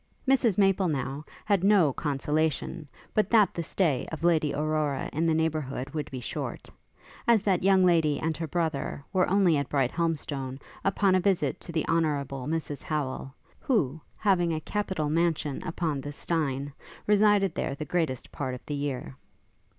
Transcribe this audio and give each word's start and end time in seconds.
Mrs 0.27 0.57
Maple, 0.57 0.87
now, 0.87 1.23
had 1.45 1.63
no 1.63 1.93
consolation 1.93 2.87
but 3.13 3.29
that 3.29 3.53
the 3.53 3.61
stay 3.61 4.07
of 4.11 4.23
Lady 4.23 4.51
Aurora 4.51 5.11
in 5.13 5.27
the 5.27 5.33
neighbourhood 5.35 5.91
would 5.91 6.09
be 6.09 6.19
short, 6.19 6.67
as 7.27 7.43
that 7.43 7.61
young 7.61 7.85
lady 7.85 8.19
and 8.19 8.35
her 8.35 8.47
brother 8.47 9.05
were 9.13 9.29
only 9.29 9.57
at 9.57 9.69
Brighthelmstone 9.69 10.57
upon 10.83 11.13
a 11.13 11.19
visit 11.19 11.59
to 11.61 11.71
the 11.71 11.87
Honourable 11.87 12.47
Mrs 12.47 12.81
Howel; 12.81 13.31
who, 13.59 14.01
having 14.17 14.51
a 14.55 14.61
capital 14.61 15.07
mansion 15.07 15.61
upon 15.63 16.01
the 16.01 16.11
Steyne, 16.11 16.73
resided 17.05 17.53
there 17.53 17.75
the 17.75 17.85
greatest 17.85 18.31
part 18.31 18.55
of 18.55 18.65
the 18.65 18.73
year. 18.73 19.15